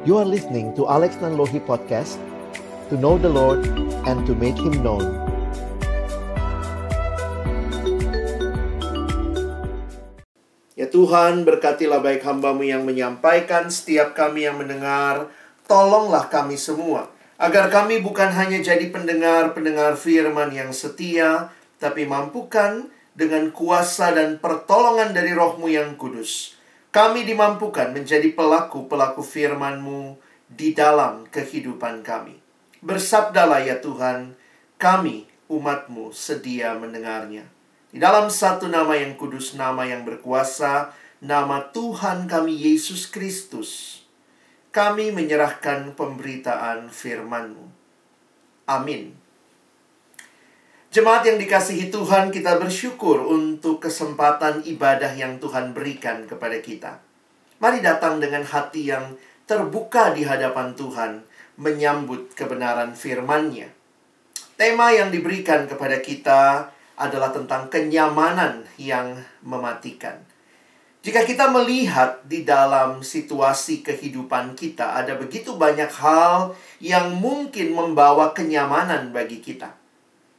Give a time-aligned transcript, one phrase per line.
[0.00, 2.16] You are listening to Alex Nanlohi Podcast
[2.88, 3.68] To know the Lord
[4.08, 5.04] and to make Him known
[10.72, 15.28] Ya Tuhan, berkatilah baik hambamu yang menyampaikan, setiap kami yang mendengar,
[15.68, 17.12] tolonglah kami semua.
[17.36, 25.12] Agar kami bukan hanya jadi pendengar-pendengar firman yang setia, tapi mampukan dengan kuasa dan pertolongan
[25.12, 26.59] dari rohmu yang kudus.
[26.90, 30.18] Kami dimampukan menjadi pelaku-pelaku firman-Mu
[30.50, 32.34] di dalam kehidupan kami.
[32.82, 34.34] Bersabdalah ya Tuhan,
[34.74, 37.46] kami umat-Mu sedia mendengarnya.
[37.94, 40.90] Di dalam satu nama yang kudus, nama yang berkuasa,
[41.22, 44.02] nama Tuhan kami Yesus Kristus,
[44.74, 47.70] kami menyerahkan pemberitaan firman-Mu.
[48.66, 49.19] Amin.
[50.90, 56.98] Jemaat yang dikasihi Tuhan, kita bersyukur untuk kesempatan ibadah yang Tuhan berikan kepada kita.
[57.62, 59.14] Mari datang dengan hati yang
[59.46, 61.22] terbuka di hadapan Tuhan,
[61.62, 63.70] menyambut kebenaran firman-Nya.
[64.58, 69.14] Tema yang diberikan kepada kita adalah tentang kenyamanan yang
[69.46, 70.18] mematikan.
[71.06, 78.34] Jika kita melihat di dalam situasi kehidupan kita, ada begitu banyak hal yang mungkin membawa
[78.34, 79.79] kenyamanan bagi kita.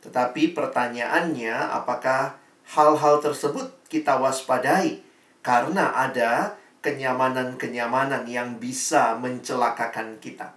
[0.02, 2.38] Tetapi pertanyaannya, apakah
[2.74, 5.02] hal-hal tersebut kita waspadai?
[5.42, 10.54] Karena ada kenyamanan-kenyamanan yang bisa mencelakakan kita.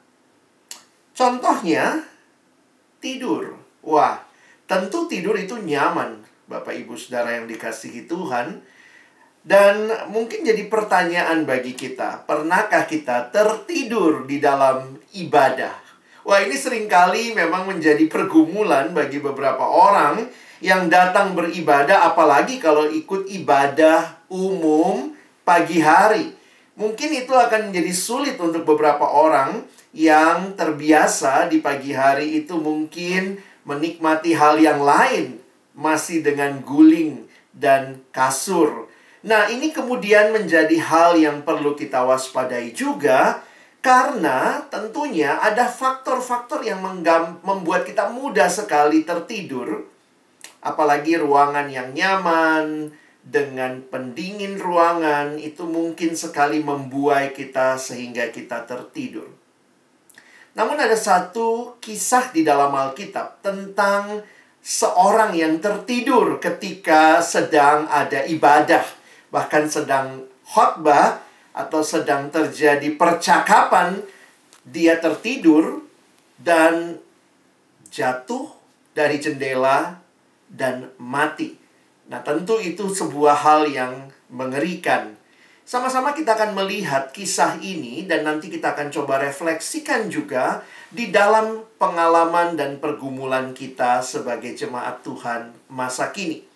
[1.13, 2.05] Contohnya,
[3.01, 3.61] tidur.
[3.85, 4.25] Wah,
[4.65, 8.65] Tentu tidur itu nyaman, Bapak Ibu Saudara yang dikasihi Tuhan.
[9.45, 15.84] Dan mungkin jadi pertanyaan bagi kita, pernahkah kita tertidur di dalam ibadah?
[16.25, 20.25] Wah, ini sering kali memang menjadi pergumulan bagi beberapa orang
[20.65, 25.13] yang datang beribadah, apalagi kalau ikut ibadah umum
[25.45, 26.33] pagi hari.
[26.81, 33.37] Mungkin itu akan menjadi sulit untuk beberapa orang yang terbiasa di pagi hari itu mungkin
[33.69, 35.39] menikmati hal yang lain
[35.77, 38.89] masih dengan guling dan kasur.
[39.29, 43.45] Nah, ini kemudian menjadi hal yang perlu kita waspadai juga
[43.85, 46.81] karena tentunya ada faktor-faktor yang
[47.45, 49.85] membuat kita mudah sekali tertidur.
[50.65, 52.89] Apalagi ruangan yang nyaman
[53.21, 59.29] dengan pendingin ruangan itu mungkin sekali membuai kita sehingga kita tertidur.
[60.57, 64.25] Namun ada satu kisah di dalam Alkitab tentang
[64.65, 68.89] seorang yang tertidur ketika sedang ada ibadah,
[69.29, 71.24] bahkan sedang khotbah
[71.55, 74.03] atau sedang terjadi percakapan,
[74.67, 75.87] dia tertidur
[76.37, 76.99] dan
[77.95, 78.51] jatuh
[78.91, 80.03] dari jendela
[80.51, 81.55] dan mati.
[82.11, 85.15] Nah, tentu itu sebuah hal yang mengerikan.
[85.65, 90.61] Sama-sama kita akan melihat kisah ini dan nanti kita akan coba refleksikan juga
[90.93, 96.54] di dalam pengalaman dan pergumulan kita sebagai jemaat Tuhan masa kini.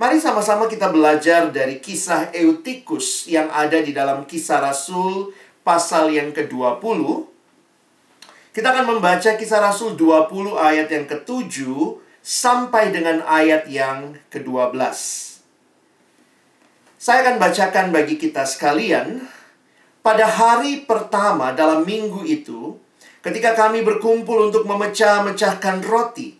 [0.00, 6.32] Mari sama-sama kita belajar dari kisah Eutikus yang ada di dalam kisah Rasul pasal yang
[6.32, 7.04] ke-20.
[8.48, 11.68] Kita akan membaca kisah Rasul 20 ayat yang ke-7
[12.24, 14.72] sampai dengan ayat yang ke-12.
[16.96, 19.28] Saya akan bacakan bagi kita sekalian.
[20.00, 22.72] Pada hari pertama dalam minggu itu,
[23.20, 26.39] ketika kami berkumpul untuk memecah-mecahkan roti,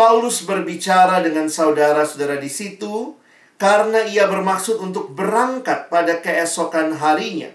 [0.00, 3.20] Paulus berbicara dengan saudara-saudara di situ
[3.60, 7.52] karena ia bermaksud untuk berangkat pada keesokan harinya.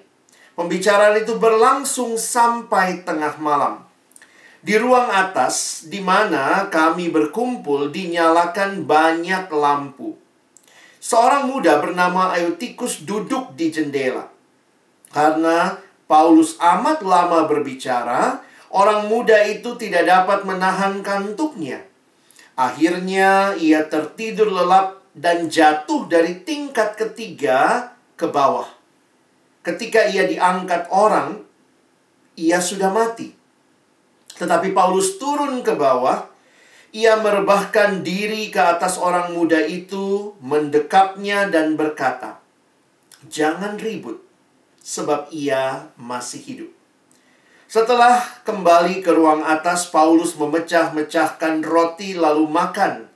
[0.53, 3.81] Pembicaraan itu berlangsung sampai tengah malam.
[4.61, 10.13] Di ruang atas, di mana kami berkumpul, dinyalakan banyak lampu.
[11.01, 14.29] Seorang muda bernama Eutikus duduk di jendela.
[15.09, 18.37] Karena Paulus amat lama berbicara,
[18.69, 21.94] orang muda itu tidak dapat menahan kantuknya.
[22.55, 28.67] Akhirnya ia tertidur lelap dan jatuh dari tingkat ketiga ke bawah.
[29.59, 31.43] Ketika ia diangkat orang,
[32.39, 33.35] ia sudah mati.
[34.35, 36.35] Tetapi Paulus turun ke bawah
[36.95, 42.39] ia merebahkan diri ke atas orang muda itu, mendekapnya dan berkata,
[43.27, 44.23] "Jangan ribut,
[44.79, 46.71] sebab ia masih hidup."
[47.75, 53.11] Setelah kembali ke ruang atas, Paulus memecah-mecahkan roti lalu makan.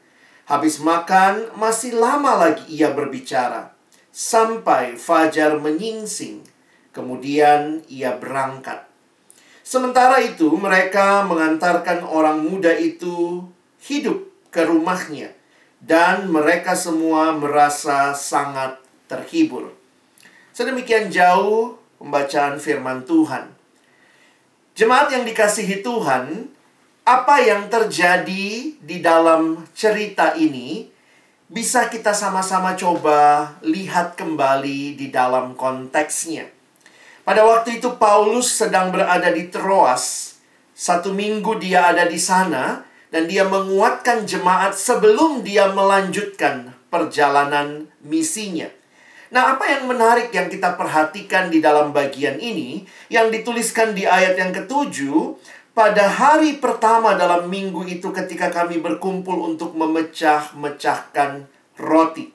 [0.52, 3.72] Habis makan, masih lama lagi ia berbicara.
[4.12, 6.44] Sampai fajar menyingsing.
[6.92, 8.84] Kemudian ia berangkat.
[9.64, 13.48] Sementara itu, mereka mengantarkan orang muda itu
[13.88, 15.32] hidup ke rumahnya,
[15.80, 18.76] dan mereka semua merasa sangat
[19.08, 19.72] terhibur.
[20.52, 23.59] Sedemikian jauh pembacaan firman Tuhan.
[24.80, 26.48] Jemaat yang dikasihi Tuhan,
[27.04, 30.88] apa yang terjadi di dalam cerita ini
[31.52, 36.48] bisa kita sama-sama coba lihat kembali di dalam konteksnya.
[37.28, 40.40] Pada waktu itu Paulus sedang berada di Troas.
[40.72, 48.79] Satu minggu dia ada di sana dan dia menguatkan jemaat sebelum dia melanjutkan perjalanan misinya.
[49.30, 52.82] Nah, apa yang menarik yang kita perhatikan di dalam bagian ini,
[53.14, 55.38] yang dituliskan di ayat yang ketujuh,
[55.78, 61.46] pada hari pertama dalam minggu itu ketika kami berkumpul untuk memecah-mecahkan
[61.78, 62.34] roti.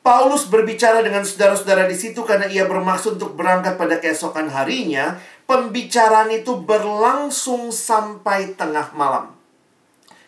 [0.00, 5.20] Paulus berbicara dengan saudara-saudara di situ karena ia bermaksud untuk berangkat pada keesokan harinya.
[5.44, 9.36] Pembicaraan itu berlangsung sampai tengah malam.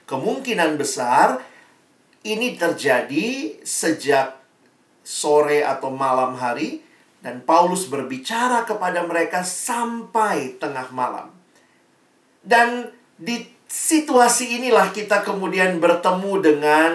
[0.04, 1.40] Kemungkinan besar
[2.20, 4.39] ini terjadi sejak
[5.04, 6.80] sore atau malam hari
[7.20, 11.28] dan Paulus berbicara kepada mereka sampai tengah malam.
[12.40, 12.88] Dan
[13.20, 16.92] di situasi inilah kita kemudian bertemu dengan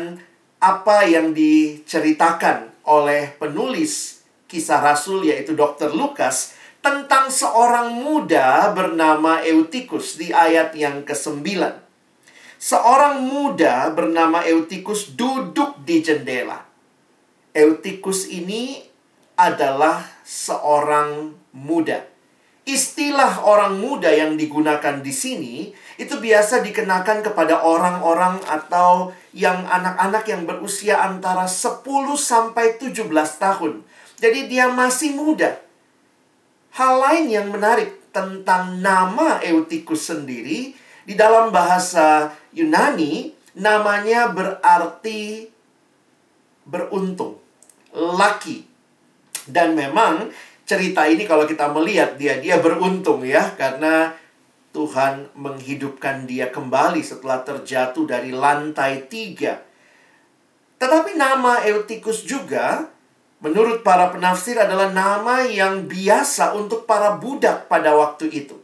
[0.57, 5.93] apa yang diceritakan oleh penulis kisah Rasul yaitu Dr.
[5.93, 11.45] Lukas tentang seorang muda bernama Eutikus di ayat yang ke-9.
[12.57, 16.64] Seorang muda bernama Eutikus duduk di jendela.
[17.55, 18.83] Eutikus ini
[19.39, 22.03] adalah seorang muda.
[22.67, 30.27] Istilah orang muda yang digunakan di sini itu biasa dikenakan kepada orang-orang atau yang anak-anak
[30.27, 31.79] yang berusia antara 10
[32.19, 33.07] sampai 17
[33.39, 33.87] tahun.
[34.19, 35.55] Jadi dia masih muda.
[36.75, 40.75] Hal lain yang menarik tentang nama Eutikus sendiri
[41.07, 45.47] di dalam bahasa Yunani namanya berarti
[46.67, 47.44] beruntung
[47.95, 48.67] laki.
[49.47, 50.29] Dan memang
[50.67, 54.11] cerita ini kalau kita melihat dia dia beruntung ya karena
[54.75, 59.63] Tuhan menghidupkan dia kembali setelah terjatuh dari lantai tiga.
[60.75, 62.91] Tetapi nama Eutikus juga
[63.39, 68.59] menurut para penafsir adalah nama yang biasa untuk para budak pada waktu itu.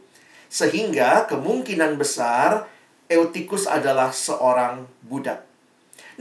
[0.52, 2.68] Sehingga kemungkinan besar
[3.08, 5.51] Eutikus adalah seorang budak.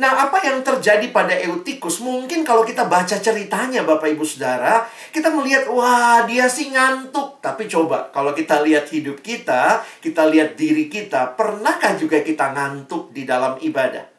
[0.01, 2.01] Nah, apa yang terjadi pada Eutikus?
[2.01, 7.37] Mungkin kalau kita baca ceritanya Bapak Ibu Saudara, kita melihat wah, dia sih ngantuk.
[7.37, 13.13] Tapi coba kalau kita lihat hidup kita, kita lihat diri kita, pernahkah juga kita ngantuk
[13.13, 14.09] di dalam ibadah?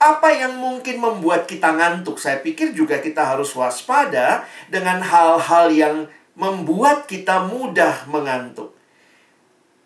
[0.00, 2.16] Apa yang mungkin membuat kita ngantuk?
[2.16, 5.96] Saya pikir juga kita harus waspada dengan hal-hal yang
[6.40, 8.72] membuat kita mudah mengantuk.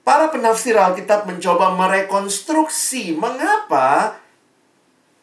[0.07, 4.15] Para penafsir Alkitab mencoba merekonstruksi mengapa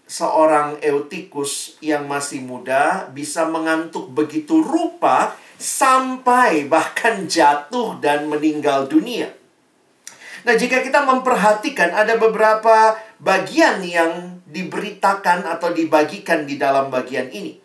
[0.08, 9.36] seorang Eutikus yang masih muda bisa mengantuk begitu rupa sampai bahkan jatuh dan meninggal dunia.
[10.48, 17.60] Nah, jika kita memperhatikan ada beberapa bagian yang diberitakan atau dibagikan di dalam bagian ini.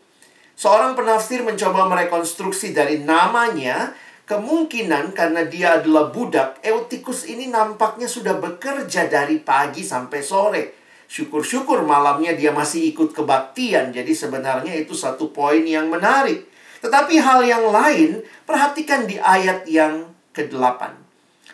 [0.58, 3.94] Seorang penafsir mencoba merekonstruksi dari namanya,
[4.26, 10.81] kemungkinan karena dia adalah budak, Eutikus ini nampaknya sudah bekerja dari pagi sampai sore
[11.12, 13.92] Syukur-syukur malamnya dia masih ikut kebaktian.
[13.92, 16.48] Jadi sebenarnya itu satu poin yang menarik.
[16.80, 20.96] Tetapi hal yang lain, perhatikan di ayat yang ke-8.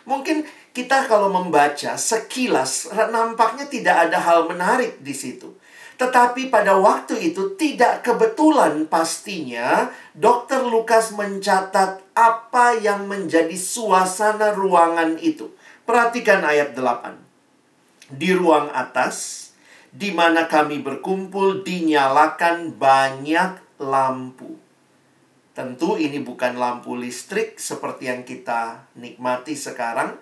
[0.07, 5.51] Mungkin kita kalau membaca sekilas nampaknya tidak ada hal menarik di situ.
[5.99, 15.19] Tetapi pada waktu itu tidak kebetulan pastinya Dokter Lukas mencatat apa yang menjadi suasana ruangan
[15.19, 15.51] itu.
[15.83, 18.15] Perhatikan ayat 8.
[18.15, 19.48] Di ruang atas
[19.89, 24.57] di mana kami berkumpul dinyalakan banyak lampu.
[25.57, 30.15] Tentu ini bukan lampu listrik seperti yang kita nikmati sekarang,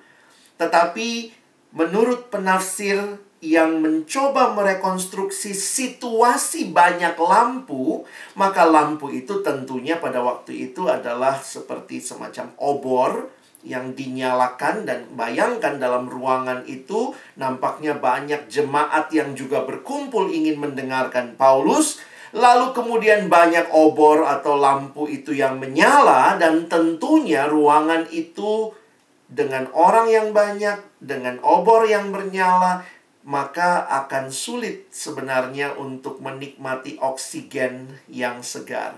[0.58, 1.30] tetapi
[1.76, 8.02] menurut penafsir yang mencoba merekonstruksi situasi banyak lampu,
[8.34, 13.30] maka lampu itu tentunya pada waktu itu adalah seperti semacam obor
[13.66, 21.34] yang dinyalakan dan bayangkan dalam ruangan itu nampaknya banyak jemaat yang juga berkumpul ingin mendengarkan
[21.36, 21.98] Paulus
[22.36, 28.76] lalu kemudian banyak obor atau lampu itu yang menyala dan tentunya ruangan itu
[29.28, 32.86] dengan orang yang banyak dengan obor yang bernyala
[33.28, 38.96] maka akan sulit sebenarnya untuk menikmati oksigen yang segar.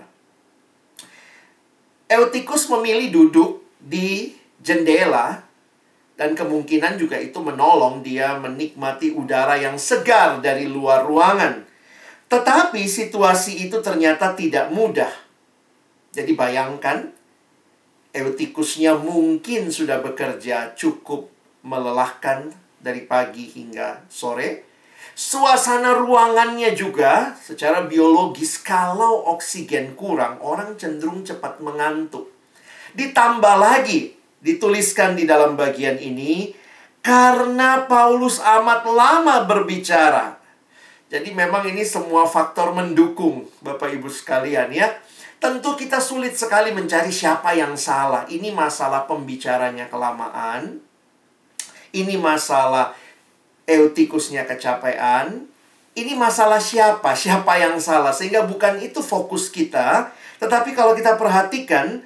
[2.06, 5.44] Eutikus memilih duduk di jendela
[6.20, 11.64] dan kemungkinan juga itu menolong dia menikmati udara yang segar dari luar ruangan.
[12.28, 15.10] Tetapi situasi itu ternyata tidak mudah.
[16.12, 17.10] Jadi bayangkan
[18.10, 21.30] Eutikusnya mungkin sudah bekerja cukup
[21.62, 22.50] melelahkan
[22.82, 24.66] dari pagi hingga sore.
[25.14, 32.34] Suasana ruangannya juga secara biologis kalau oksigen kurang, orang cenderung cepat mengantuk.
[32.98, 36.56] Ditambah lagi, dituliskan di dalam bagian ini,
[37.00, 40.36] karena Paulus amat lama berbicara.
[41.10, 44.94] Jadi memang ini semua faktor mendukung Bapak Ibu sekalian ya.
[45.40, 48.28] Tentu kita sulit sekali mencari siapa yang salah.
[48.28, 50.78] Ini masalah pembicaranya kelamaan.
[51.90, 52.92] Ini masalah
[53.66, 55.48] eutikusnya kecapean.
[55.96, 57.16] Ini masalah siapa?
[57.16, 58.14] Siapa yang salah?
[58.14, 60.14] Sehingga bukan itu fokus kita.
[60.38, 62.04] Tetapi kalau kita perhatikan,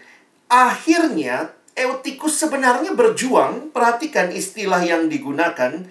[0.49, 5.83] akhirnya Eutikus sebenarnya berjuang, perhatikan istilah yang digunakan.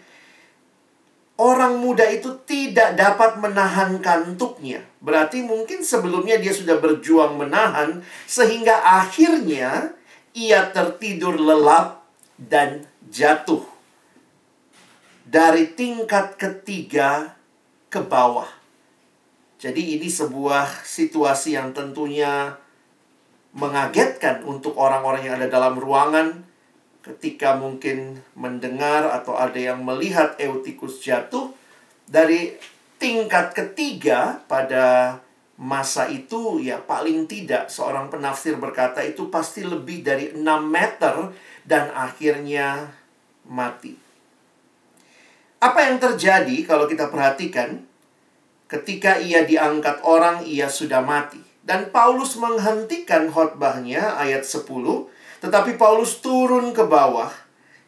[1.36, 4.88] Orang muda itu tidak dapat menahan kantuknya.
[5.04, 9.92] Berarti mungkin sebelumnya dia sudah berjuang menahan, sehingga akhirnya
[10.32, 12.08] ia tertidur lelap
[12.40, 13.68] dan jatuh.
[15.28, 17.36] Dari tingkat ketiga
[17.92, 18.48] ke bawah.
[19.60, 22.63] Jadi ini sebuah situasi yang tentunya
[23.54, 26.42] mengagetkan untuk orang-orang yang ada dalam ruangan
[27.06, 31.54] ketika mungkin mendengar atau ada yang melihat Eutikus jatuh
[32.10, 32.56] dari
[32.98, 35.20] tingkat ketiga pada
[35.60, 41.30] masa itu ya paling tidak seorang penafsir berkata itu pasti lebih dari 6 meter
[41.62, 42.90] dan akhirnya
[43.46, 43.94] mati.
[45.62, 47.86] Apa yang terjadi kalau kita perhatikan
[48.68, 51.53] ketika ia diangkat orang ia sudah mati.
[51.64, 54.68] Dan Paulus menghentikan khotbahnya ayat 10,
[55.40, 57.32] tetapi Paulus turun ke bawah.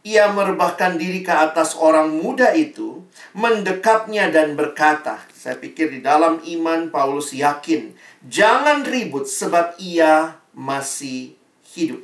[0.06, 3.04] Ia merebahkan diri ke atas orang muda itu,
[3.36, 7.92] mendekapnya dan berkata, saya pikir di dalam iman Paulus yakin,
[8.24, 11.36] jangan ribut sebab ia masih
[11.76, 12.00] hidup.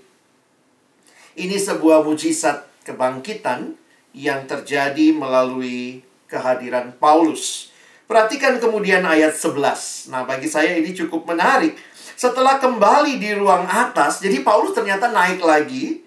[1.39, 3.79] Ini sebuah mujizat kebangkitan
[4.11, 7.70] yang terjadi melalui kehadiran Paulus.
[8.11, 10.11] Perhatikan kemudian ayat 11.
[10.11, 11.79] Nah, bagi saya ini cukup menarik.
[12.19, 16.03] Setelah kembali di ruang atas, jadi Paulus ternyata naik lagi.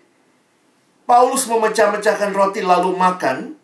[1.09, 3.57] Paulus memecah-mecahkan roti lalu makan.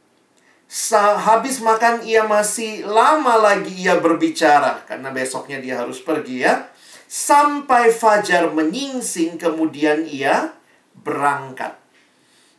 [1.21, 6.73] Habis makan ia masih lama lagi ia berbicara karena besoknya dia harus pergi ya.
[7.13, 10.57] Sampai fajar menyingsing kemudian ia
[10.97, 11.77] berangkat.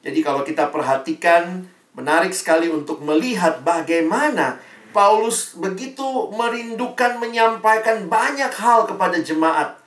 [0.06, 1.66] Jadi kalau kita perhatikan
[1.98, 4.62] menarik sekali untuk melihat bagaimana
[4.92, 9.80] Paulus begitu merindukan menyampaikan banyak hal kepada jemaat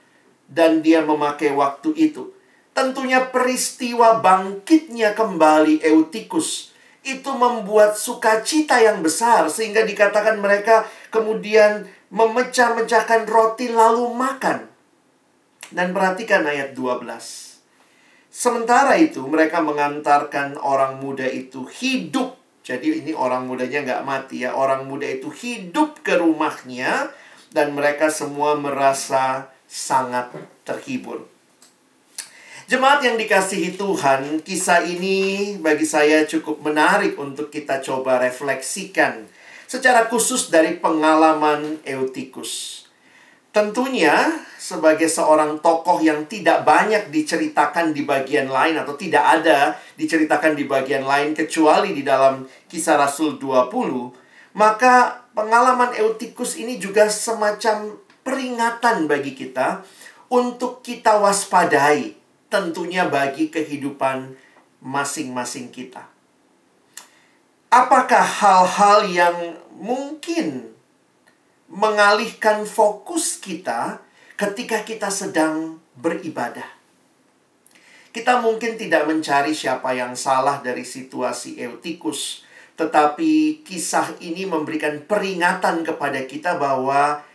[0.48, 2.32] dan dia memakai waktu itu.
[2.74, 13.28] Tentunya peristiwa bangkitnya kembali Eutikus itu membuat sukacita yang besar sehingga dikatakan mereka kemudian memecah-mecahkan
[13.28, 14.66] roti lalu makan.
[15.68, 17.04] Dan perhatikan ayat 12.
[18.34, 22.34] Sementara itu mereka mengantarkan orang muda itu hidup
[22.64, 24.56] jadi ini orang mudanya nggak mati ya.
[24.56, 27.12] Orang muda itu hidup ke rumahnya
[27.52, 30.32] dan mereka semua merasa sangat
[30.64, 31.28] terhibur.
[32.64, 39.28] Jemaat yang dikasihi Tuhan, kisah ini bagi saya cukup menarik untuk kita coba refleksikan
[39.68, 42.83] secara khusus dari pengalaman Eutikus.
[43.54, 50.58] Tentunya sebagai seorang tokoh yang tidak banyak diceritakan di bagian lain atau tidak ada diceritakan
[50.58, 57.94] di bagian lain kecuali di dalam kisah Rasul 20, maka pengalaman Eutikus ini juga semacam
[58.26, 59.86] peringatan bagi kita
[60.34, 62.18] untuk kita waspadai
[62.50, 64.34] tentunya bagi kehidupan
[64.82, 66.10] masing-masing kita.
[67.70, 69.36] Apakah hal-hal yang
[69.78, 70.73] mungkin
[71.74, 73.98] mengalihkan fokus kita
[74.38, 76.66] ketika kita sedang beribadah.
[78.14, 82.46] Kita mungkin tidak mencari siapa yang salah dari situasi Eutikus,
[82.78, 87.26] tetapi kisah ini memberikan peringatan kepada kita bahwa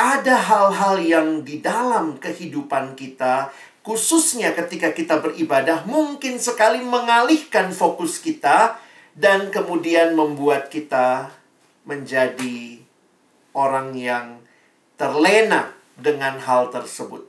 [0.00, 3.52] ada hal-hal yang di dalam kehidupan kita,
[3.84, 8.80] khususnya ketika kita beribadah, mungkin sekali mengalihkan fokus kita
[9.12, 11.28] dan kemudian membuat kita
[11.84, 12.83] menjadi
[13.54, 14.42] orang yang
[14.98, 17.22] terlena dengan hal tersebut.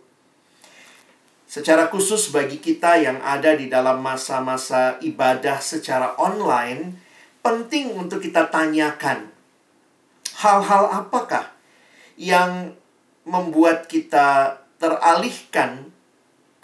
[1.46, 6.98] Secara khusus bagi kita yang ada di dalam masa-masa ibadah secara online,
[7.46, 9.30] penting untuk kita tanyakan
[10.42, 11.54] hal-hal apakah
[12.18, 12.74] yang
[13.24, 15.94] membuat kita teralihkan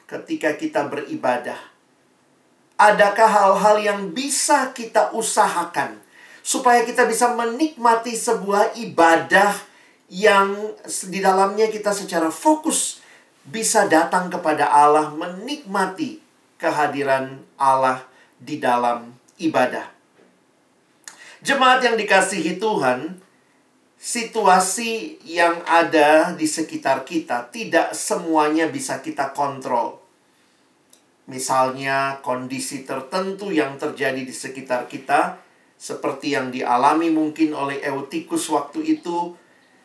[0.09, 1.57] ketika kita beribadah.
[2.81, 6.00] Adakah hal-hal yang bisa kita usahakan
[6.41, 9.53] supaya kita bisa menikmati sebuah ibadah
[10.11, 10.75] yang
[11.07, 12.99] di dalamnya kita secara fokus
[13.47, 16.21] bisa datang kepada Allah menikmati
[16.61, 18.05] kehadiran Allah
[18.37, 19.89] di dalam ibadah.
[21.41, 23.17] Jemaat yang dikasihi Tuhan,
[23.97, 29.97] situasi yang ada di sekitar kita tidak semuanya bisa kita kontrol.
[31.25, 35.41] Misalnya kondisi tertentu yang terjadi di sekitar kita
[35.81, 39.33] seperti yang dialami mungkin oleh Eutikus waktu itu,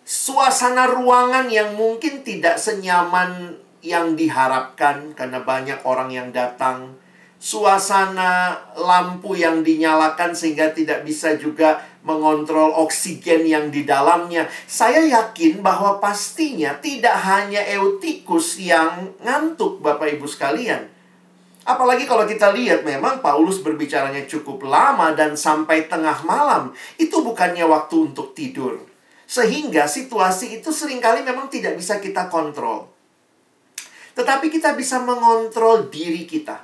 [0.05, 7.01] suasana ruangan yang mungkin tidak senyaman yang diharapkan karena banyak orang yang datang,
[7.41, 14.53] suasana lampu yang dinyalakan sehingga tidak bisa juga mengontrol oksigen yang di dalamnya.
[14.69, 20.96] Saya yakin bahwa pastinya tidak hanya Eutikus yang ngantuk Bapak Ibu sekalian.
[21.67, 26.71] Apalagi kalau kita lihat memang Paulus berbicaranya cukup lama dan sampai tengah malam.
[26.95, 28.87] Itu bukannya waktu untuk tidur.
[29.27, 32.87] Sehingga situasi itu sering kali memang tidak bisa kita kontrol.
[34.15, 36.63] Tetapi kita bisa mengontrol diri kita.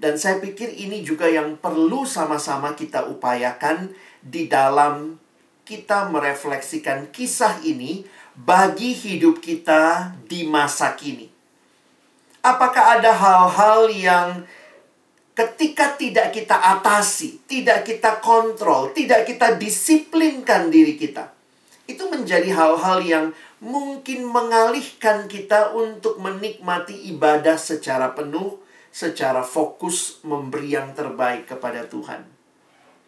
[0.00, 3.92] Dan saya pikir ini juga yang perlu sama-sama kita upayakan
[4.24, 5.20] di dalam
[5.68, 8.02] kita merefleksikan kisah ini
[8.32, 11.29] bagi hidup kita di masa kini.
[12.40, 14.28] Apakah ada hal-hal yang
[15.36, 21.32] ketika tidak kita atasi, tidak kita kontrol, tidak kita disiplinkan diri kita,
[21.84, 23.26] itu menjadi hal-hal yang
[23.60, 28.56] mungkin mengalihkan kita untuk menikmati ibadah secara penuh,
[28.88, 32.24] secara fokus, memberi yang terbaik kepada Tuhan.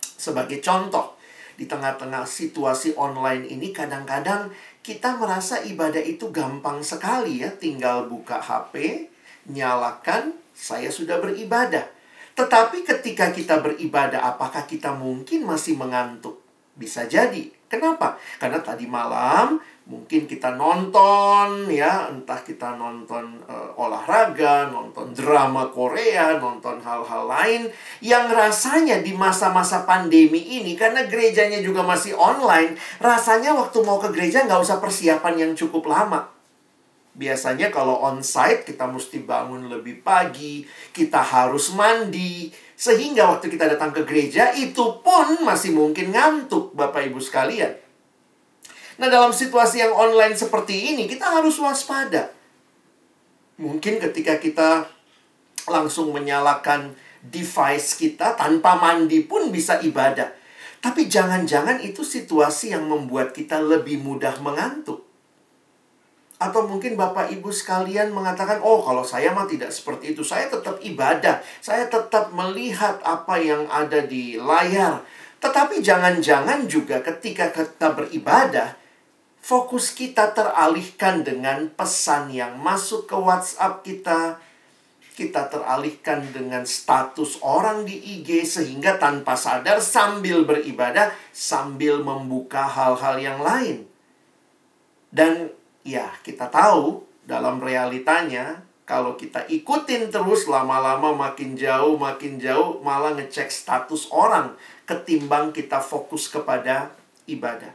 [0.01, 1.17] Sebagai contoh,
[1.57, 4.53] di tengah-tengah situasi online ini, kadang-kadang
[4.85, 9.09] kita merasa ibadah itu gampang sekali, ya, tinggal buka HP
[9.51, 11.89] nyalakan, saya sudah beribadah.
[12.33, 16.41] Tetapi ketika kita beribadah, apakah kita mungkin masih mengantuk?
[16.73, 17.53] Bisa jadi.
[17.69, 18.17] Kenapa?
[18.41, 26.39] Karena tadi malam mungkin kita nonton ya, entah kita nonton uh, olahraga, nonton drama Korea,
[26.39, 27.63] nonton hal-hal lain
[28.01, 34.09] yang rasanya di masa-masa pandemi ini karena gerejanya juga masih online, rasanya waktu mau ke
[34.15, 36.32] gereja nggak usah persiapan yang cukup lama.
[37.13, 40.65] Biasanya kalau on-site kita mesti bangun lebih pagi,
[40.97, 47.05] kita harus mandi, sehingga waktu kita datang ke gereja itu pun masih mungkin ngantuk Bapak
[47.13, 47.77] Ibu sekalian.
[48.97, 52.33] Nah, dalam situasi yang online seperti ini kita harus waspada.
[53.61, 54.89] Mungkin ketika kita
[55.69, 60.33] langsung menyalakan device kita tanpa mandi pun bisa ibadah.
[60.83, 65.12] Tapi jangan-jangan itu situasi yang membuat kita lebih mudah mengantuk.
[66.43, 70.27] Atau mungkin Bapak Ibu sekalian mengatakan, "Oh, kalau saya mah tidak seperti itu.
[70.27, 71.39] Saya tetap ibadah.
[71.63, 75.07] Saya tetap melihat apa yang ada di layar."
[75.39, 78.75] Tetapi jangan-jangan juga ketika kita beribadah,
[79.39, 84.43] fokus kita teralihkan dengan pesan yang masuk ke WhatsApp kita.
[85.13, 93.21] Kita teralihkan dengan status orang di IG sehingga tanpa sadar sambil beribadah, sambil membuka hal-hal
[93.21, 93.85] yang lain.
[95.13, 102.83] Dan ya kita tahu dalam realitanya kalau kita ikutin terus lama-lama makin jauh makin jauh
[102.83, 106.91] malah ngecek status orang ketimbang kita fokus kepada
[107.31, 107.71] ibadah.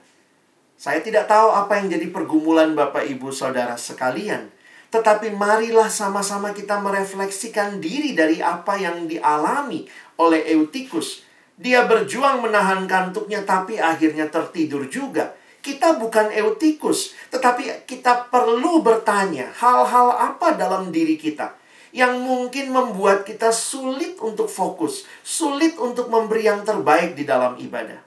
[0.77, 4.53] Saya tidak tahu apa yang jadi pergumulan Bapak Ibu Saudara sekalian.
[4.93, 9.89] Tetapi marilah sama-sama kita merefleksikan diri dari apa yang dialami
[10.21, 11.25] oleh Eutikus.
[11.57, 15.33] Dia berjuang menahan kantuknya tapi akhirnya tertidur juga
[15.67, 21.59] kita bukan eutikus, tetapi kita perlu bertanya hal-hal apa dalam diri kita
[21.91, 27.99] yang mungkin membuat kita sulit untuk fokus, sulit untuk memberi yang terbaik di dalam ibadah.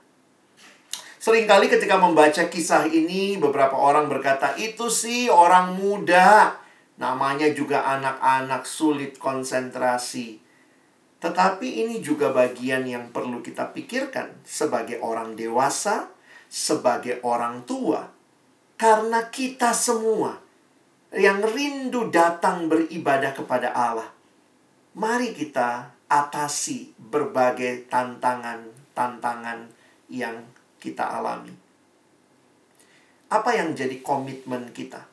[1.21, 6.57] Seringkali ketika membaca kisah ini, beberapa orang berkata, itu sih orang muda.
[6.97, 10.41] Namanya juga anak-anak sulit konsentrasi.
[11.21, 16.09] Tetapi ini juga bagian yang perlu kita pikirkan sebagai orang dewasa,
[16.51, 18.11] sebagai orang tua
[18.75, 20.35] karena kita semua
[21.15, 24.11] yang rindu datang beribadah kepada Allah.
[24.99, 29.71] Mari kita atasi berbagai tantangan-tantangan
[30.11, 30.43] yang
[30.83, 31.55] kita alami.
[33.31, 35.07] Apa yang jadi komitmen kita?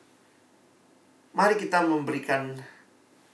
[1.38, 2.58] Mari kita memberikan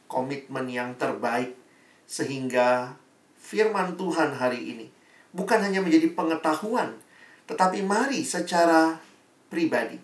[0.04, 1.56] komitmen yang terbaik
[2.04, 2.92] sehingga
[3.40, 4.86] firman Tuhan hari ini
[5.32, 7.00] bukan hanya menjadi pengetahuan
[7.44, 8.96] tetapi mari secara
[9.52, 10.00] pribadi,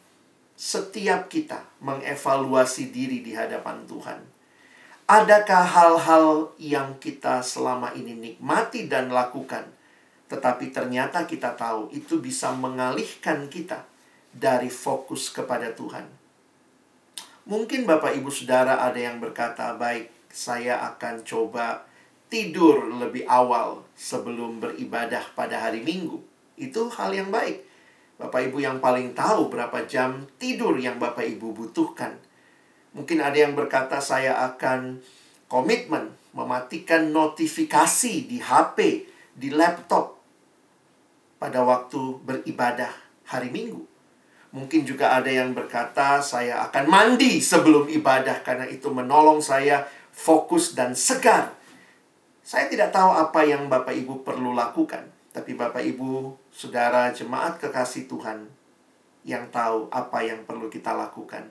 [0.61, 4.20] setiap kita mengevaluasi diri di hadapan Tuhan.
[5.11, 9.66] Adakah hal-hal yang kita selama ini nikmati dan lakukan,
[10.31, 13.83] tetapi ternyata kita tahu itu bisa mengalihkan kita
[14.31, 16.07] dari fokus kepada Tuhan?
[17.50, 21.83] Mungkin Bapak Ibu Saudara ada yang berkata, "Baik, saya akan coba
[22.31, 26.30] tidur lebih awal sebelum beribadah pada hari Minggu."
[26.61, 27.64] Itu hal yang baik.
[28.20, 32.20] Bapak Ibu yang paling tahu berapa jam tidur yang Bapak Ibu butuhkan.
[32.92, 35.01] Mungkin ada yang berkata, "Saya akan
[35.49, 40.20] komitmen mematikan notifikasi di HP, di laptop
[41.40, 42.92] pada waktu beribadah
[43.25, 43.88] hari Minggu."
[44.53, 50.77] Mungkin juga ada yang berkata, "Saya akan mandi sebelum ibadah karena itu menolong saya fokus
[50.77, 51.57] dan segar."
[52.44, 58.11] Saya tidak tahu apa yang Bapak Ibu perlu lakukan, tapi Bapak Ibu, Saudara, jemaat kekasih
[58.11, 58.51] Tuhan
[59.23, 61.47] yang tahu apa yang perlu kita lakukan.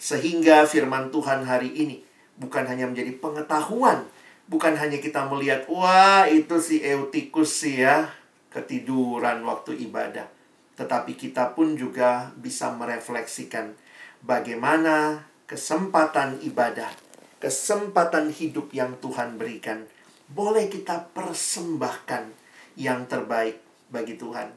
[0.00, 2.02] Sehingga firman Tuhan hari ini
[2.40, 4.04] bukan hanya menjadi pengetahuan,
[4.50, 8.10] bukan hanya kita melihat, wah itu si Eutikus sih ya,
[8.50, 10.36] ketiduran waktu ibadah
[10.76, 13.72] tetapi kita pun juga bisa merefleksikan
[14.20, 16.92] bagaimana kesempatan ibadah,
[17.40, 19.88] kesempatan hidup yang Tuhan berikan,
[20.28, 22.45] boleh kita persembahkan
[22.76, 23.58] yang terbaik
[23.88, 24.52] bagi Tuhan.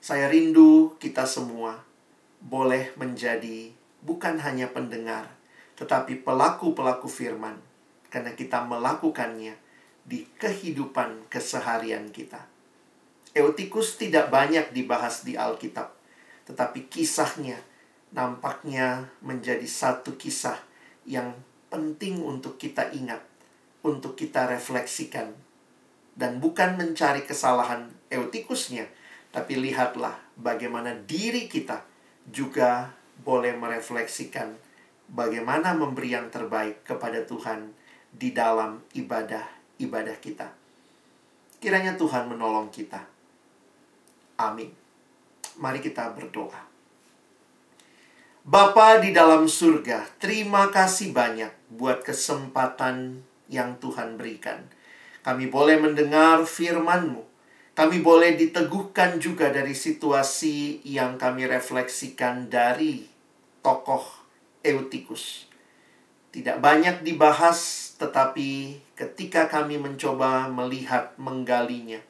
[0.00, 1.84] Saya rindu kita semua
[2.40, 3.70] boleh menjadi
[4.00, 5.28] bukan hanya pendengar,
[5.76, 7.60] tetapi pelaku-pelaku firman,
[8.08, 9.54] karena kita melakukannya
[10.08, 12.40] di kehidupan keseharian kita.
[13.36, 15.92] Eutikus tidak banyak dibahas di Alkitab,
[16.48, 17.60] tetapi kisahnya
[18.16, 20.56] nampaknya menjadi satu kisah
[21.04, 21.36] yang
[21.68, 23.20] penting untuk kita ingat,
[23.84, 25.47] untuk kita refleksikan.
[26.18, 28.90] Dan bukan mencari kesalahan Eutikusnya,
[29.30, 31.86] tapi lihatlah bagaimana diri kita
[32.26, 32.90] juga
[33.22, 34.50] boleh merefleksikan
[35.14, 37.70] bagaimana memberi yang terbaik kepada Tuhan
[38.10, 40.50] di dalam ibadah-ibadah kita.
[41.62, 43.18] Kiranya Tuhan menolong kita
[44.38, 44.70] Amin.
[45.58, 46.62] Mari kita berdoa.
[48.46, 54.62] Bapa di dalam surga, terima kasih banyak buat kesempatan yang Tuhan berikan.
[55.22, 57.22] Kami boleh mendengar firman-Mu.
[57.78, 63.06] Kami boleh diteguhkan juga dari situasi yang kami refleksikan dari
[63.62, 64.02] tokoh
[64.66, 65.46] Eutikus.
[66.34, 72.02] Tidak banyak dibahas, tetapi ketika kami mencoba melihat menggalinya,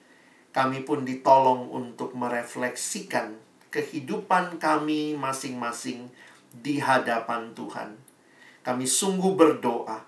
[0.56, 3.36] kami pun ditolong untuk merefleksikan
[3.68, 6.08] kehidupan kami masing-masing
[6.50, 7.94] di hadapan Tuhan.
[8.64, 10.02] Kami sungguh berdoa,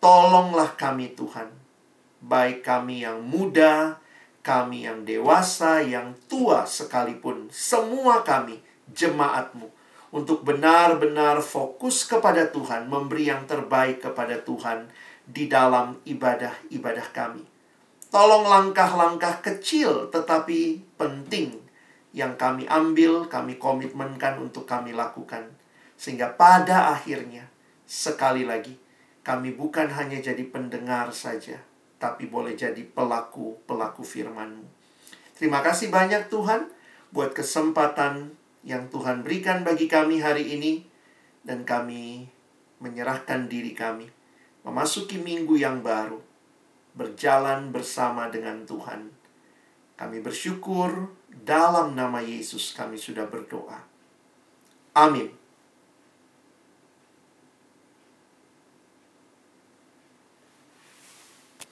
[0.00, 1.63] tolonglah kami Tuhan,
[2.24, 4.00] baik kami yang muda,
[4.40, 8.60] kami yang dewasa, yang tua sekalipun, semua kami
[8.92, 9.68] jemaatmu,
[10.14, 14.88] untuk benar-benar fokus kepada Tuhan, memberi yang terbaik kepada Tuhan
[15.24, 17.44] di dalam ibadah-ibadah kami.
[18.14, 21.58] Tolong langkah-langkah kecil tetapi penting
[22.14, 25.50] yang kami ambil, kami komitmenkan untuk kami lakukan.
[25.98, 27.50] Sehingga pada akhirnya,
[27.82, 28.78] sekali lagi,
[29.26, 31.58] kami bukan hanya jadi pendengar saja,
[32.04, 34.68] tapi boleh jadi pelaku-pelaku firman-Mu.
[35.32, 36.68] Terima kasih banyak Tuhan
[37.16, 40.84] buat kesempatan yang Tuhan berikan bagi kami hari ini
[41.48, 42.28] dan kami
[42.84, 44.12] menyerahkan diri kami
[44.68, 46.20] memasuki minggu yang baru
[46.92, 49.08] berjalan bersama dengan Tuhan.
[49.96, 53.80] Kami bersyukur dalam nama Yesus kami sudah berdoa.
[54.92, 55.43] Amin.